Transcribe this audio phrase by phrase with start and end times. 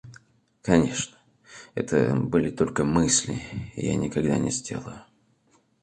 [0.63, 1.15] Конечно,
[1.75, 3.39] это были только мысли,
[3.75, 5.03] и я никогда не сделаю.